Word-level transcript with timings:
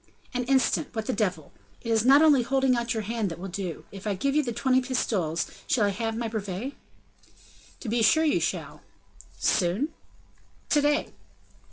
"An 0.33 0.45
instant, 0.45 0.87
what 0.93 1.05
the 1.05 1.13
devil! 1.13 1.51
it 1.81 1.91
is 1.91 2.03
not 2.03 2.23
only 2.23 2.41
holding 2.41 2.75
out 2.75 2.91
your 2.95 3.03
hand 3.03 3.29
that 3.29 3.37
will 3.37 3.47
do; 3.49 3.85
if 3.91 4.07
I 4.07 4.15
give 4.15 4.33
you 4.33 4.41
the 4.41 4.51
twenty 4.51 4.81
pistoles, 4.81 5.45
shall 5.67 5.85
I 5.85 5.89
have 5.89 6.17
my 6.17 6.27
brevet?" 6.27 6.73
"To 7.81 7.87
be 7.87 8.01
sure 8.01 8.23
you 8.23 8.39
shall." 8.39 8.81
"Soon?" 9.37 9.89
"To 10.69 10.81
day." 10.81 11.13